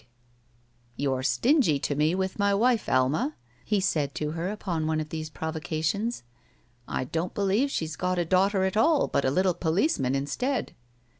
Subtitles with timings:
[0.01, 1.03] 36 SHE WALKS IN BEAUTY
[1.53, 5.09] *'You're stingy to me with my wife, Alma," he said to her upon one of
[5.09, 6.23] these provocations.
[6.87, 10.73] "I don't believe she's got a daughter at all, but a little policeman instead."